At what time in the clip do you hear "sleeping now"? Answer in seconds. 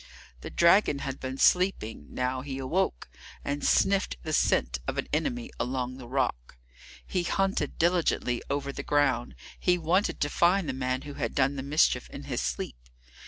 1.37-2.41